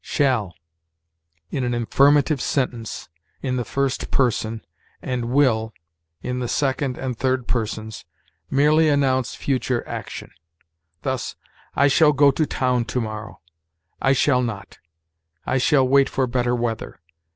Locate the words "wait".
15.87-16.09